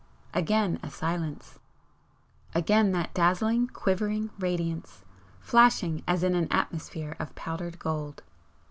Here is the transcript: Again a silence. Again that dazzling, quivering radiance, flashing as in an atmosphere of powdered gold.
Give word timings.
Again 0.33 0.79
a 0.81 0.89
silence. 0.89 1.59
Again 2.55 2.91
that 2.93 3.13
dazzling, 3.13 3.67
quivering 3.67 4.31
radiance, 4.39 5.05
flashing 5.41 6.01
as 6.07 6.23
in 6.23 6.33
an 6.33 6.47
atmosphere 6.51 7.15
of 7.19 7.35
powdered 7.35 7.77
gold. 7.77 8.23